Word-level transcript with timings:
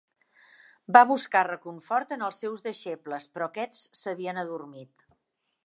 Va 0.95 1.03
buscar 1.09 1.43
reconfort 1.47 2.15
en 2.17 2.25
els 2.29 2.39
seus 2.45 2.65
deixebles, 2.69 3.29
però 3.35 3.51
aquests 3.53 3.85
s'havien 4.01 4.41
adormit. 4.47 5.07